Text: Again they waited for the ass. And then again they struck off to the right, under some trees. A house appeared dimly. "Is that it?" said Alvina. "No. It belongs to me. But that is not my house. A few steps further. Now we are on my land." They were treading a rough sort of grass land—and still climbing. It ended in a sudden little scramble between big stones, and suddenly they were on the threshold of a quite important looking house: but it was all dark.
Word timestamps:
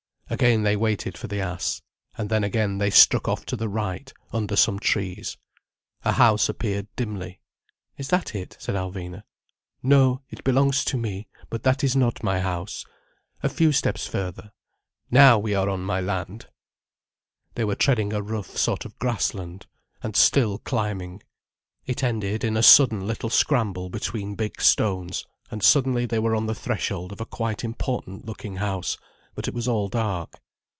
Again 0.31 0.63
they 0.63 0.77
waited 0.77 1.17
for 1.17 1.27
the 1.27 1.41
ass. 1.41 1.81
And 2.17 2.29
then 2.29 2.41
again 2.45 2.77
they 2.77 2.89
struck 2.89 3.27
off 3.27 3.45
to 3.47 3.57
the 3.57 3.67
right, 3.67 4.13
under 4.31 4.55
some 4.55 4.79
trees. 4.79 5.35
A 6.05 6.13
house 6.13 6.47
appeared 6.47 6.87
dimly. 6.95 7.41
"Is 7.97 8.07
that 8.07 8.33
it?" 8.33 8.55
said 8.57 8.75
Alvina. 8.75 9.23
"No. 9.83 10.21
It 10.29 10.45
belongs 10.45 10.85
to 10.85 10.95
me. 10.97 11.27
But 11.49 11.63
that 11.63 11.83
is 11.83 11.97
not 11.97 12.23
my 12.23 12.39
house. 12.39 12.85
A 13.43 13.49
few 13.49 13.73
steps 13.73 14.07
further. 14.07 14.53
Now 15.11 15.37
we 15.37 15.53
are 15.53 15.67
on 15.69 15.81
my 15.81 15.99
land." 15.99 16.47
They 17.55 17.65
were 17.65 17.75
treading 17.75 18.13
a 18.13 18.21
rough 18.21 18.55
sort 18.55 18.85
of 18.85 18.97
grass 18.99 19.33
land—and 19.33 20.15
still 20.15 20.59
climbing. 20.59 21.23
It 21.85 22.05
ended 22.05 22.45
in 22.45 22.55
a 22.55 22.63
sudden 22.63 23.05
little 23.05 23.29
scramble 23.29 23.89
between 23.89 24.35
big 24.35 24.61
stones, 24.61 25.25
and 25.51 25.61
suddenly 25.61 26.05
they 26.05 26.19
were 26.19 26.37
on 26.37 26.45
the 26.47 26.55
threshold 26.55 27.11
of 27.11 27.19
a 27.19 27.25
quite 27.25 27.65
important 27.65 28.23
looking 28.25 28.55
house: 28.55 28.97
but 29.33 29.47
it 29.47 29.53
was 29.53 29.65
all 29.65 29.87
dark. 29.87 30.41